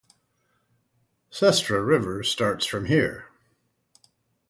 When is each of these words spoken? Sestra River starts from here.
Sestra 1.31 1.85
River 1.85 2.23
starts 2.23 2.65
from 2.65 2.85
here. 2.85 3.27